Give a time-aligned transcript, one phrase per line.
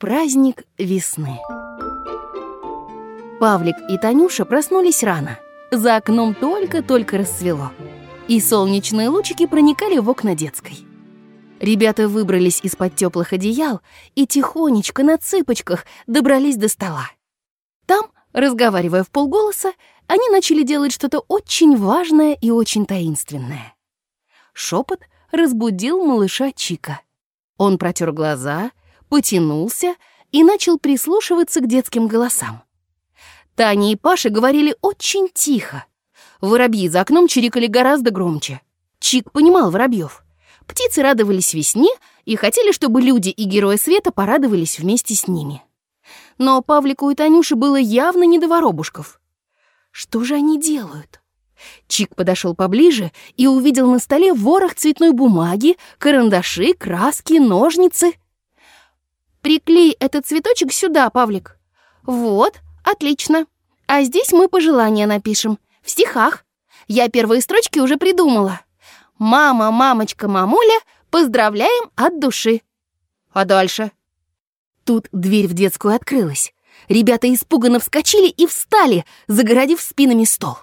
[0.00, 1.38] Праздник весны.
[3.38, 5.38] Павлик и Танюша проснулись рано.
[5.70, 7.70] За окном только-только рассвело.
[8.26, 10.78] И солнечные лучики проникали в окна детской.
[11.60, 13.82] Ребята выбрались из-под теплых одеял
[14.14, 17.10] и тихонечко на цыпочках добрались до стола.
[17.84, 19.74] Там, разговаривая в полголоса,
[20.06, 23.74] они начали делать что-то очень важное и очень таинственное.
[24.54, 27.02] Шепот разбудил малыша Чика.
[27.58, 28.70] Он протер глаза,
[29.10, 29.96] потянулся
[30.32, 32.62] и начал прислушиваться к детским голосам.
[33.56, 35.84] Таня и Паша говорили очень тихо.
[36.40, 38.62] Воробьи за окном чирикали гораздо громче.
[38.98, 40.24] Чик понимал воробьев.
[40.66, 41.90] Птицы радовались весне
[42.24, 45.62] и хотели, чтобы люди и герои света порадовались вместе с ними.
[46.38, 49.20] Но Павлику и Танюше было явно не до воробушков.
[49.90, 51.20] Что же они делают?
[51.88, 58.14] Чик подошел поближе и увидел на столе ворох цветной бумаги, карандаши, краски, ножницы.
[59.42, 61.58] «Приклей этот цветочек сюда, Павлик».
[62.02, 63.46] «Вот, отлично.
[63.86, 65.58] А здесь мы пожелания напишем.
[65.82, 66.44] В стихах.
[66.86, 68.60] Я первые строчки уже придумала.
[69.18, 70.80] «Мама, мамочка, мамуля,
[71.10, 72.62] поздравляем от души».
[73.32, 73.92] А дальше?
[74.84, 76.52] Тут дверь в детскую открылась.
[76.88, 80.56] Ребята испуганно вскочили и встали, загородив спинами стол.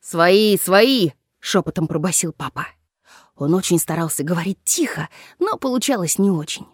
[0.00, 1.10] «Свои, свои!»—
[1.40, 2.66] шепотом пробасил папа.
[3.36, 6.66] Он очень старался говорить тихо, но получалось не очень.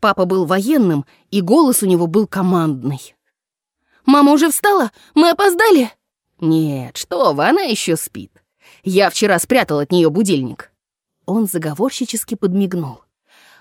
[0.00, 3.14] Папа был военным, и голос у него был командный.
[4.04, 4.92] «Мама уже встала?
[5.14, 5.90] Мы опоздали?»
[6.40, 8.30] «Нет, что вы, она еще спит.
[8.84, 10.70] Я вчера спрятал от нее будильник».
[11.24, 13.00] Он заговорщически подмигнул.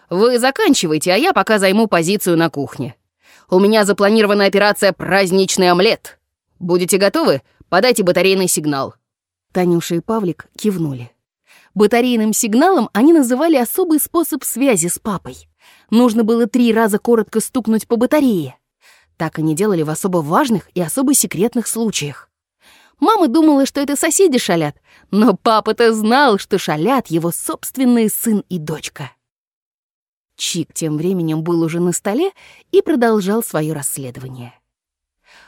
[0.09, 2.95] «Вы заканчивайте, а я пока займу позицию на кухне.
[3.49, 6.19] У меня запланирована операция «Праздничный омлет».
[6.59, 7.41] Будете готовы?
[7.69, 8.95] Подайте батарейный сигнал».
[9.51, 11.11] Танюша и Павлик кивнули.
[11.73, 15.47] Батарейным сигналом они называли особый способ связи с папой.
[15.89, 18.57] Нужно было три раза коротко стукнуть по батарее.
[19.17, 22.29] Так они делали в особо важных и особо секретных случаях.
[22.99, 24.75] Мама думала, что это соседи шалят,
[25.11, 29.11] но папа-то знал, что шалят его собственные сын и дочка.
[30.37, 32.31] Чик тем временем был уже на столе
[32.71, 34.53] и продолжал свое расследование.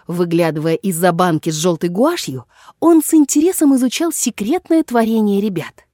[0.07, 2.45] Выглядывая из-за банки с желтой гуашью,
[2.79, 5.85] он с интересом изучал секретное творение ребят.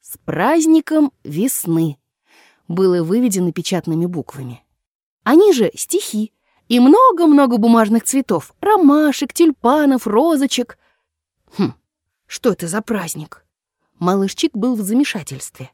[0.00, 1.99] «С праздником весны»
[2.70, 4.64] было выведено печатными буквами.
[5.24, 6.32] Они же стихи,
[6.68, 10.78] и много-много бумажных цветов, ромашек, тюльпанов, розочек.
[11.58, 11.74] Хм,
[12.26, 13.44] что это за праздник?
[13.98, 15.72] Малыш Чик был в замешательстве.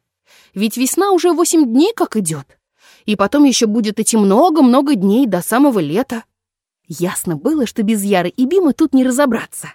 [0.54, 2.58] Ведь весна уже восемь дней как идет.
[3.04, 6.24] И потом еще будет идти много-много дней до самого лета.
[6.88, 9.68] Ясно было, что без Яры и Бима тут не разобраться.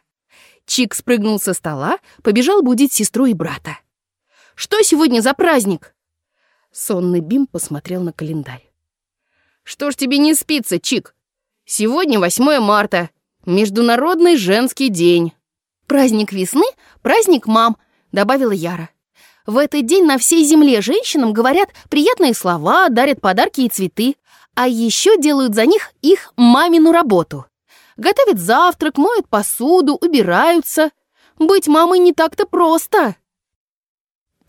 [0.65, 3.77] Чик спрыгнул со стола, побежал будить сестру и брата.
[4.55, 5.93] «Что сегодня за праздник?»
[6.71, 8.71] Сонный Бим посмотрел на календарь.
[9.63, 11.15] Что ж тебе не спится, Чик?
[11.65, 13.09] Сегодня 8 марта,
[13.45, 15.33] Международный женский день.
[15.85, 16.63] Праздник весны,
[17.01, 17.75] праздник мам,
[18.13, 18.89] добавила Яра.
[19.45, 24.15] В этот день на всей земле женщинам говорят приятные слова, дарят подарки и цветы,
[24.55, 27.47] а еще делают за них их мамину работу.
[27.97, 30.91] Готовят завтрак, моют посуду, убираются.
[31.37, 33.17] Быть мамой не так-то просто.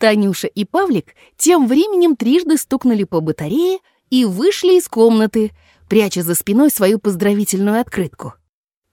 [0.03, 5.53] Танюша и Павлик тем временем трижды стукнули по батарее, и вышли из комнаты,
[5.87, 8.33] пряча за спиной свою поздравительную открытку.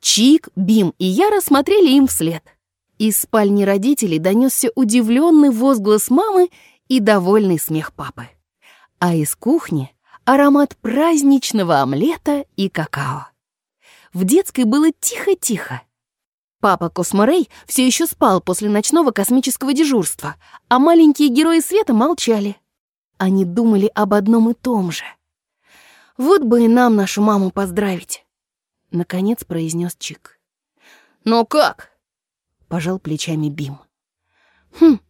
[0.01, 2.45] Чик, Бим и Яра смотрели им вслед.
[2.99, 6.49] Из спальни родителей донесся удивленный возглас мамы
[6.87, 8.29] и довольный смех папы.
[9.01, 9.93] А из кухни—
[10.25, 13.27] аромат праздничного омлета и какао.
[14.13, 15.83] В детской было тихо-тихо.
[16.61, 20.37] Папа Косморей все еще спал после ночного космического дежурства,
[20.69, 22.57] а маленькие герои света молчали.
[23.17, 25.05] Они думали об одном и том же.
[26.19, 28.27] «Вот бы и нам нашу маму поздравить»,—
[28.91, 30.39] наконец произнес Чик.
[31.25, 31.91] «Но как?»—
[32.69, 33.79] пожал плечами Бим.
[34.79, 35.01] «Хм,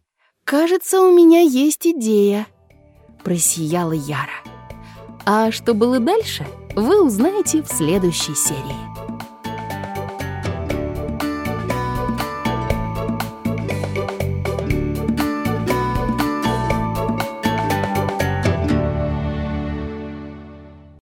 [0.45, 2.47] кажется, у меня есть идея»,—
[3.23, 4.41] просияла Яра.
[5.25, 8.90] А что было дальше, вы узнаете в следующей серии.